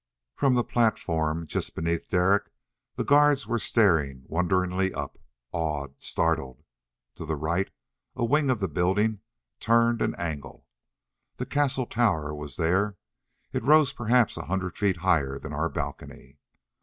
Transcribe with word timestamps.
From 0.33 0.55
the 0.55 0.63
platform, 0.63 1.45
just 1.45 1.75
beneath 1.75 2.09
Derek, 2.09 2.49
the 2.95 3.03
guards 3.03 3.45
were 3.45 3.59
staring 3.59 4.23
wonderingly 4.25 4.91
up, 4.95 5.19
awed, 5.51 6.01
startled. 6.01 6.63
To 7.13 7.23
the 7.23 7.35
right 7.35 7.69
a 8.15 8.25
wing 8.25 8.49
of 8.49 8.61
the 8.61 8.67
building 8.67 9.19
turned 9.59 10.01
an 10.01 10.15
angle. 10.15 10.65
The 11.37 11.45
castle 11.45 11.85
tower 11.85 12.33
was 12.33 12.57
there: 12.57 12.97
it 13.53 13.61
rose 13.61 13.93
perhaps 13.93 14.37
a 14.37 14.45
hundred 14.47 14.75
feet 14.75 14.97
higher 15.05 15.37
than 15.37 15.53
our 15.53 15.69
balcony. 15.69 16.39